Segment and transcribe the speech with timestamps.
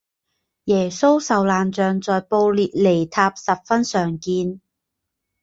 [0.63, 4.59] 耶稣受难像在布列尼塔十分常见。